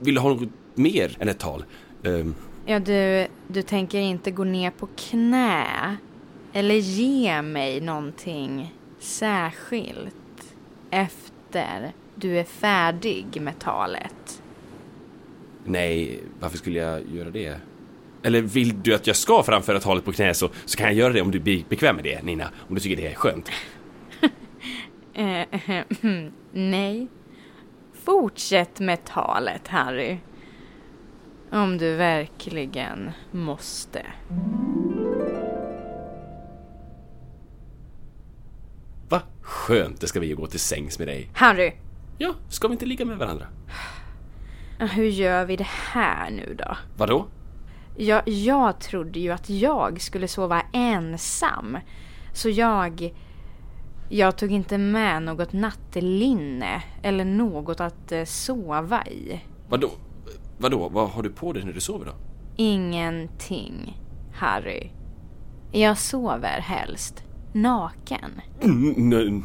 vill 0.00 0.14
du 0.14 0.20
ha 0.20 0.28
något 0.28 0.48
mer 0.74 1.16
än 1.20 1.28
ett 1.28 1.38
tal? 1.38 1.64
Ehm, 2.04 2.34
Ja, 2.66 2.78
du, 2.78 3.26
du 3.48 3.62
tänker 3.62 3.98
inte 3.98 4.30
gå 4.30 4.44
ner 4.44 4.70
på 4.70 4.88
knä 4.96 5.96
eller 6.52 6.74
ge 6.74 7.42
mig 7.42 7.80
någonting 7.80 8.74
särskilt 8.98 10.54
efter 10.90 11.92
du 12.14 12.38
är 12.38 12.44
färdig 12.44 13.40
med 13.40 13.58
talet? 13.58 14.42
nej, 15.64 16.20
varför 16.40 16.58
skulle 16.58 16.78
jag 16.78 17.02
göra 17.14 17.30
det? 17.30 17.56
Eller 18.22 18.40
vill 18.42 18.82
du 18.82 18.94
att 18.94 19.06
jag 19.06 19.16
ska 19.16 19.42
framföra 19.42 19.80
talet 19.80 20.04
på 20.04 20.12
knä 20.12 20.34
så, 20.34 20.50
så 20.64 20.78
kan 20.78 20.86
jag 20.86 20.94
göra 20.94 21.12
det 21.12 21.22
om 21.22 21.30
du 21.30 21.40
blir 21.40 21.64
bekväm 21.68 21.96
med 21.96 22.04
det, 22.04 22.22
Nina. 22.22 22.50
Om 22.68 22.74
du 22.74 22.80
tycker 22.80 22.96
det 22.96 23.08
är 23.08 23.14
skönt. 23.14 23.50
Eh, 25.14 25.46
nej. 26.52 27.08
Fortsätt 28.10 28.80
med 28.80 29.04
talet, 29.04 29.68
Harry. 29.68 30.18
Om 31.50 31.78
du 31.78 31.96
verkligen 31.96 33.10
måste. 33.30 34.06
Va? 39.08 39.22
Skönt, 39.42 40.00
det 40.00 40.06
ska 40.06 40.20
vi 40.20 40.32
gå 40.32 40.46
till 40.46 40.60
sängs 40.60 40.98
med 40.98 41.08
dig. 41.08 41.30
Harry! 41.34 41.72
Ja, 42.18 42.34
ska 42.48 42.68
vi 42.68 42.72
inte 42.72 42.86
ligga 42.86 43.04
med 43.04 43.18
varandra? 43.18 43.46
Hur 44.78 45.08
gör 45.08 45.44
vi 45.44 45.56
det 45.56 45.68
här 45.68 46.30
nu 46.30 46.54
då? 46.58 46.76
Vadå? 46.96 47.26
Jag, 47.96 48.28
jag 48.28 48.80
trodde 48.80 49.20
ju 49.20 49.30
att 49.30 49.50
jag 49.50 50.00
skulle 50.00 50.28
sova 50.28 50.62
ensam. 50.72 51.78
Så 52.32 52.48
jag... 52.48 53.14
Jag 54.12 54.36
tog 54.36 54.52
inte 54.52 54.78
med 54.78 55.22
något 55.22 55.52
nattlinne 55.52 56.82
eller 57.02 57.24
något 57.24 57.80
att 57.80 58.12
eh, 58.12 58.24
sova 58.24 59.06
i. 59.06 59.40
Vadå? 59.68 59.90
Vadå? 60.58 60.88
Vad 60.88 61.10
har 61.10 61.22
du 61.22 61.30
på 61.30 61.52
dig 61.52 61.64
när 61.64 61.72
du 61.72 61.80
sover 61.80 62.06
då? 62.06 62.12
Ingenting, 62.56 64.00
Harry. 64.34 64.90
Jag 65.72 65.98
sover 65.98 66.60
helst 66.60 67.24
naken. 67.52 68.40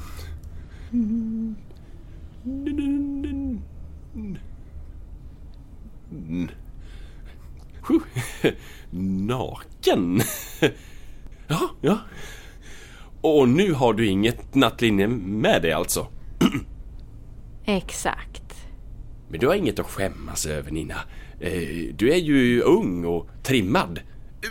Naken? 8.92 10.22
Ja, 11.48 11.70
ja. 11.82 12.00
Och 13.26 13.50
nu 13.50 13.74
har 13.74 13.94
du 13.94 14.08
inget 14.08 14.56
nattlinne 14.56 15.08
med 15.08 15.62
dig 15.62 15.72
alltså? 15.72 16.08
Exakt. 17.66 18.54
Men 19.30 19.40
du 19.40 19.48
har 19.48 19.56
inget 19.56 19.80
att 19.80 19.86
skämmas 19.86 20.46
över 20.46 20.72
Nina. 20.72 20.96
Eh, 21.40 21.94
Du 21.96 22.12
är 22.14 22.18
ju 22.18 22.62
ung 22.62 23.06
och 23.06 23.30
trimmad. 23.44 24.00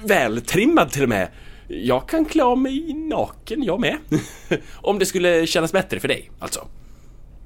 Vältrimmad 0.04 0.90
till 0.90 1.02
och 1.02 1.08
med. 1.08 1.28
Jag 1.68 2.08
kan 2.08 2.24
klä 2.24 2.44
av 2.44 2.58
mig 2.58 2.94
naken 2.94 3.62
jag 3.62 3.80
med. 3.80 3.96
Om 4.74 4.98
det 4.98 5.06
skulle 5.06 5.46
kännas 5.46 5.72
bättre 5.72 6.00
för 6.00 6.08
dig, 6.08 6.30
alltså. 6.38 6.68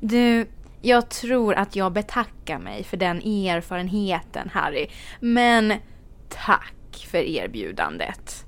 Du, 0.00 0.46
jag 0.82 1.08
tror 1.10 1.54
att 1.54 1.76
jag 1.76 1.92
betackar 1.92 2.58
mig 2.58 2.84
för 2.84 2.96
den 2.96 3.18
erfarenheten, 3.18 4.48
Harry. 4.52 4.86
Men 5.20 5.72
tack 6.28 7.06
för 7.10 7.18
erbjudandet. 7.18 8.44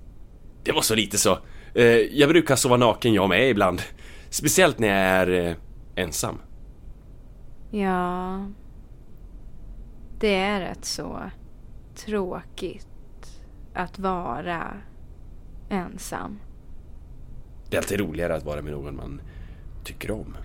Det 0.64 0.72
var 0.72 0.82
så 0.82 0.94
lite 0.94 1.18
så. 1.18 1.38
Eh, 1.74 1.84
Jag 1.86 2.28
brukar 2.28 2.56
sova 2.56 2.76
naken 2.76 3.14
jag 3.14 3.28
med 3.28 3.50
ibland. 3.50 3.82
Speciellt 4.30 4.78
när 4.78 4.88
jag 4.88 4.96
är 4.96 5.48
eh, 5.48 5.54
ensam. 5.94 6.38
Ja, 7.70 8.40
det 10.20 10.34
är 10.34 10.60
rätt 10.60 10.84
så 10.84 11.20
tråkigt 11.96 12.86
att 13.74 13.98
vara 13.98 14.76
ensam. 15.68 16.38
Det 17.70 17.76
är 17.76 17.80
alltid 17.80 18.00
roligare 18.00 18.34
att 18.34 18.44
vara 18.44 18.62
med 18.62 18.72
någon 18.72 18.96
man 18.96 19.20
tycker 19.84 20.10
om. 20.10 20.36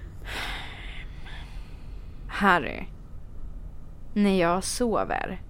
Harry, 2.28 2.84
när 4.14 4.40
jag 4.40 4.64
sover, 4.64 5.42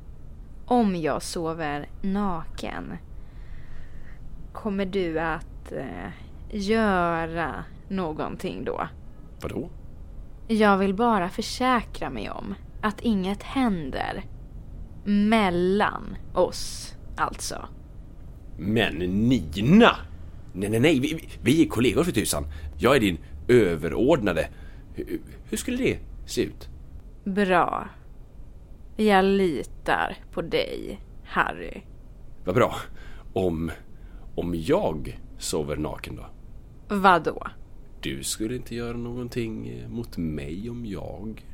om 0.65 0.95
jag 0.95 1.21
sover 1.23 1.89
naken, 2.01 2.93
kommer 4.53 4.85
du 4.85 5.19
att 5.19 5.47
eh, 5.71 6.09
göra 6.49 7.63
någonting 7.87 8.63
då? 8.65 8.87
Vadå? 9.41 9.69
Jag 10.47 10.77
vill 10.77 10.93
bara 10.93 11.29
försäkra 11.29 12.09
mig 12.09 12.29
om 12.29 12.55
att 12.81 13.01
inget 13.01 13.43
händer 13.43 14.23
mellan 15.03 16.15
oss, 16.33 16.93
alltså. 17.15 17.67
Men 18.57 18.95
Nina! 18.95 19.95
Nej, 20.53 20.69
nej, 20.69 20.79
nej, 20.79 20.99
vi, 20.99 21.29
vi 21.41 21.61
är 21.63 21.67
kollegor 21.67 22.03
för 22.03 22.11
tusan. 22.11 22.43
Jag 22.77 22.95
är 22.95 22.99
din 22.99 23.17
överordnade. 23.47 24.47
Hur, 24.93 25.19
hur 25.49 25.57
skulle 25.57 25.77
det 25.77 25.99
se 26.25 26.41
ut? 26.41 26.69
Bra. 27.23 27.89
Jag 28.97 29.25
litar 29.25 30.17
på 30.31 30.41
dig, 30.41 30.99
Harry. 31.23 31.81
Vad 32.45 32.55
bra. 32.55 32.75
Om, 33.33 33.71
om 34.35 34.55
jag 34.55 35.19
sover 35.45 35.75
naken 35.75 36.15
då? 36.15 36.25
Vadå? 36.95 37.47
Du 38.01 38.23
skulle 38.23 38.55
inte 38.55 38.75
göra 38.75 38.97
någonting 38.97 39.67
eh, 39.67 39.89
mot 39.89 40.17
mig 40.17 40.69
om 40.69 40.85
jag 40.85 41.45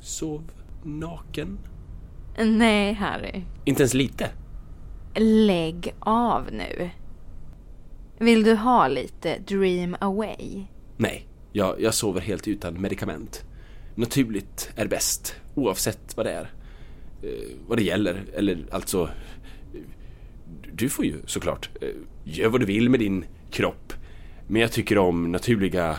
sov 0.00 0.50
naken? 0.84 1.58
Nej, 2.44 2.92
Harry. 2.92 3.42
Inte 3.64 3.82
ens 3.82 3.94
lite? 3.94 4.30
Lägg 5.16 5.94
av 6.00 6.48
nu. 6.52 6.90
Vill 8.18 8.42
du 8.42 8.54
ha 8.54 8.88
lite 8.88 9.38
Dream 9.38 9.96
Away? 10.00 10.64
Nej, 10.96 11.26
jag, 11.52 11.80
jag 11.80 11.94
sover 11.94 12.20
helt 12.20 12.48
utan 12.48 12.80
medicament. 12.80 13.44
Naturligt 13.94 14.70
är 14.76 14.86
bäst, 14.86 15.36
oavsett 15.54 16.16
vad 16.16 16.26
det 16.26 16.32
är. 16.32 16.50
Eh, 17.22 17.56
vad 17.68 17.78
det 17.78 17.84
gäller, 17.84 18.24
eller 18.34 18.66
alltså... 18.70 19.10
Du 20.72 20.88
får 20.88 21.04
ju 21.04 21.22
såklart 21.26 21.70
eh, 21.80 21.88
gör 22.24 22.48
vad 22.48 22.60
du 22.60 22.66
vill 22.66 22.90
med 22.90 23.00
din 23.00 23.24
kropp. 23.50 23.92
Men 24.46 24.62
jag 24.62 24.72
tycker 24.72 24.98
om 24.98 25.32
naturliga... 25.32 25.96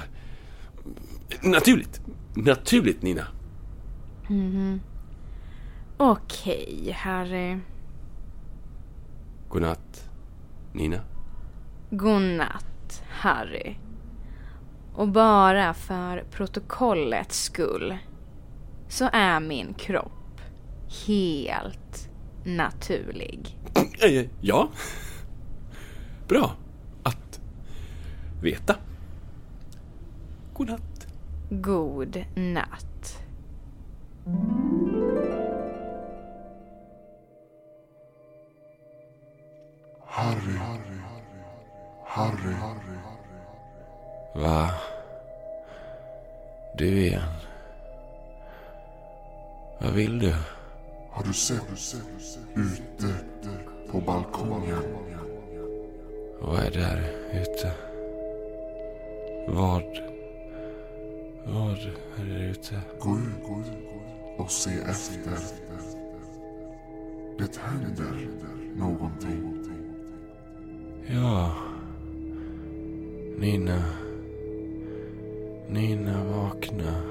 Naturligt! 1.43 2.01
Naturligt, 2.35 3.01
Nina. 3.01 3.27
Okej, 5.97 6.91
Harry. 6.97 7.57
Godnatt, 9.49 10.09
Nina. 10.73 11.01
Godnatt, 11.89 13.03
Harry. 13.09 13.75
Och 14.93 15.07
bara 15.07 15.73
för 15.73 16.23
protokollets 16.31 17.43
skull 17.43 17.97
så 18.87 19.09
är 19.13 19.39
min 19.39 19.73
kropp 19.73 20.41
helt 21.07 22.08
naturlig. 22.43 23.57
Eh, 24.03 24.25
Ja. 24.41 24.69
Bra 26.27 26.51
att 27.03 27.39
veta. 28.41 28.75
Godnatt. 30.53 31.07
God 31.49 32.25
natt. 32.35 33.19
Harry. 40.05 40.57
Harry. 42.05 42.55
Va? 44.35 44.69
Du 46.77 46.85
igen? 47.01 47.21
Vad 49.81 49.93
vill 49.93 50.19
du? 50.19 50.35
Du 51.29 51.33
sett 51.33 51.95
ute 52.55 53.13
på 53.91 54.01
balkongen? 54.01 54.83
Vad 56.41 56.59
är 56.59 56.71
där 56.71 57.11
ute? 57.41 57.71
Vad? 59.47 59.83
Vad 61.45 61.71
är 61.71 62.25
där 62.25 62.49
ute? 62.49 62.81
Gå 62.99 63.17
ut 63.17 63.63
och 64.37 64.51
se 64.51 64.69
efter. 64.69 65.37
Det 67.37 67.57
händer 67.57 68.29
någonting. 68.75 69.65
Ja. 71.07 71.55
Nina. 73.37 73.83
Nina, 75.67 76.23
vakna. 76.23 77.08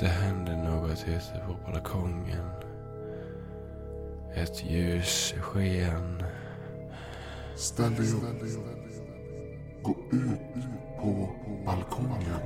Det 0.00 0.08
händer 0.08 0.56
något 0.56 1.04
ute 1.08 1.42
på 1.46 1.72
balkongen. 1.72 2.50
Ett 4.34 4.64
ljus 4.64 5.34
sken. 5.40 6.22
Ställ 7.56 7.94
dig 7.94 8.06
upp. 8.06 8.22
Gå 9.82 9.96
ut 10.12 10.64
på 11.00 11.28
balkongen. 11.66 12.40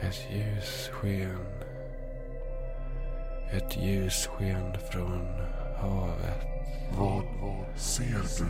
Ett 0.00 0.30
ljus 0.30 0.88
sken. 0.92 1.46
Ett 3.50 3.76
ljus 3.76 4.26
sken 4.26 4.78
från 4.92 5.26
havet. 5.76 6.46
Vad 6.98 7.24
ser 7.76 8.22
du? 8.38 8.46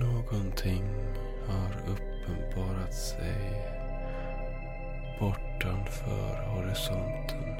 Någonting 0.00 0.84
har 1.46 1.72
uppenbarat 1.92 2.94
sig 2.94 3.81
bortanför 5.20 6.44
horisonten. 6.48 7.56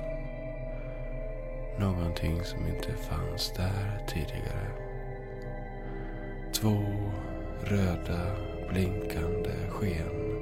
Någonting 1.79 2.45
som 2.45 2.67
inte 2.67 2.93
fanns 2.93 3.53
där 3.57 4.07
tidigare. 4.09 4.71
Två 6.55 6.79
röda 7.65 8.37
blinkande 8.69 9.51
sken. 9.69 10.33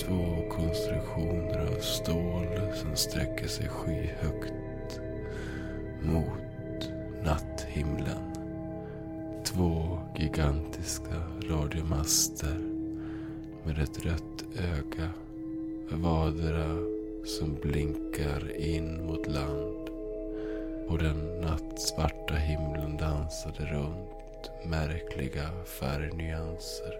Två 0.00 0.50
konstruktioner 0.50 1.66
av 1.76 1.80
stål 1.80 2.72
som 2.74 2.96
sträcker 2.96 3.48
sig 3.48 3.68
skyhögt 3.68 5.00
mot 6.02 6.90
natthimlen. 7.24 8.34
Två 9.44 9.98
gigantiska 10.16 11.14
radiomaster 11.48 12.58
med 13.64 13.78
ett 13.78 14.04
rött 14.06 14.44
öga 14.56 15.10
vardera 15.90 16.76
som 17.24 17.54
blinkar 17.62 18.56
in 18.56 19.06
mot 19.06 19.26
land. 19.26 19.88
Och 20.88 20.98
den 20.98 21.40
nattsvarta 21.40 22.34
himlen 22.34 22.96
dansade 22.96 23.64
runt 23.64 24.50
märkliga 24.64 25.50
färgnyanser. 25.64 26.98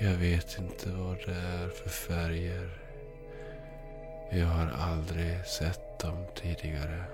Jag 0.00 0.14
vet 0.14 0.58
inte 0.58 0.90
vad 0.90 1.16
det 1.26 1.32
är 1.32 1.68
för 1.68 1.90
färger. 1.90 2.68
Jag 4.30 4.46
har 4.46 4.70
aldrig 4.78 5.46
sett 5.46 5.98
dem 5.98 6.24
tidigare. 6.34 7.04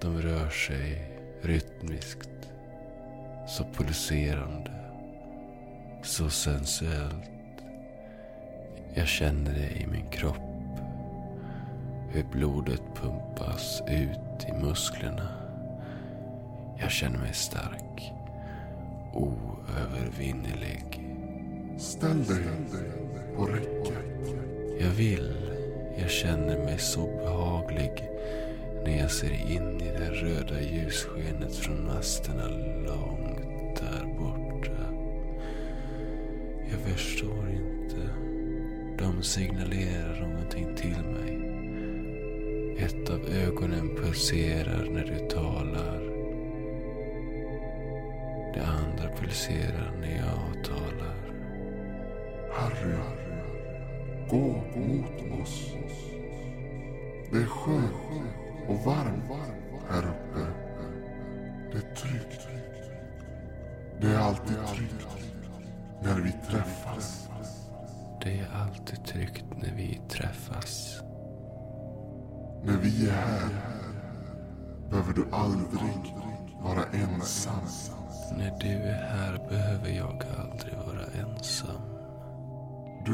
De 0.00 0.22
rör 0.22 0.48
sig 0.48 1.10
rytmiskt, 1.42 2.50
så 3.48 3.64
pulserande, 3.64 4.70
så 6.02 6.30
sensuellt. 6.30 7.39
Jag 8.94 9.08
känner 9.08 9.52
det 9.54 9.82
i 9.82 9.86
min 9.86 10.10
kropp. 10.10 10.36
Hur 12.08 12.24
blodet 12.32 12.82
pumpas 12.94 13.82
ut 13.88 14.48
i 14.48 14.52
musklerna. 14.52 15.28
Jag 16.78 16.90
känner 16.90 17.18
mig 17.18 17.34
stark. 17.34 18.12
Oövervinnerlig. 19.14 21.08
Ställ 21.78 22.24
dig 22.24 22.44
på 23.36 23.44
räcket. 23.44 23.98
Jag 24.80 24.90
vill. 24.90 25.36
Jag 25.98 26.10
känner 26.10 26.58
mig 26.58 26.78
så 26.78 27.06
behaglig 27.06 28.08
när 28.84 28.98
jag 28.98 29.10
ser 29.10 29.50
in 29.50 29.80
i 29.80 29.90
det 29.98 30.10
röda 30.10 30.60
ljusskenet 30.60 31.56
från 31.56 31.86
masterna 31.86 32.48
långt 32.86 33.76
där 33.80 34.04
borta. 34.18 34.82
Jag 36.70 36.80
förstår 36.80 37.50
inte. 37.50 37.69
De 39.00 39.22
signalerar 39.22 40.20
någonting 40.20 40.76
till 40.76 41.04
mig. 41.04 41.40
Ett 42.78 43.10
av 43.10 43.20
ögonen 43.46 43.96
pulserar 43.96 44.88
när 44.90 45.04
du 45.04 45.28
talar. 45.28 46.00
Det 48.54 48.66
andra 48.66 49.16
pulserar 49.20 49.92
när 50.00 50.16
jag 50.16 50.64
talar. 50.64 51.16
Harry, 52.52 52.96
gå 54.30 54.62
mot 54.76 55.42
oss. 55.42 55.72
Det 57.30 57.38
är 57.38 57.46
skönt 57.46 57.92
och 58.68 58.78
varmt 58.84 59.09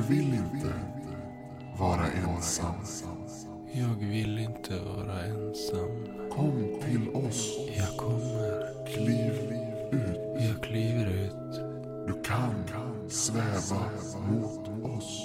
vill 0.08 0.34
inte 0.34 0.72
vara 1.78 2.06
ensam. 2.06 2.74
Jag 3.72 4.06
vill 4.08 4.38
inte 4.38 4.72
vara 4.84 5.24
ensam. 5.24 6.06
Kom 6.30 6.80
till 6.84 7.08
oss. 7.14 7.56
Jag 7.76 7.96
kommer. 7.96 8.86
Kliv 8.94 9.32
ut. 9.92 10.18
Jag 10.40 10.62
kliver 10.62 11.06
ut. 11.06 11.60
Du 12.06 12.22
kan 12.22 12.54
sväva 13.08 13.82
mot 14.30 14.94
oss. 14.96 15.22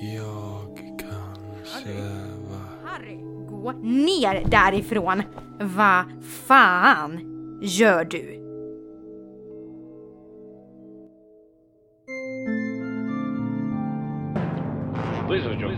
Jag 0.00 0.98
kan 0.98 1.64
sväva. 1.64 2.60
Harry, 2.84 3.16
gå 3.50 3.72
ner 3.72 4.44
därifrån! 4.50 5.22
Vad 5.60 6.04
fan 6.46 7.20
gör 7.62 8.04
du? 8.04 8.43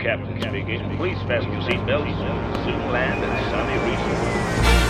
Captain 0.07 0.41
speaking. 0.41 0.97
Please 0.99 1.19
fasten 1.27 1.51
your 1.51 1.63
seatbelts 1.63 2.15
soon 2.65 2.93
land 2.93 3.25
at 3.25 3.51
Sunny 3.51 3.77
Resort. 3.91 4.86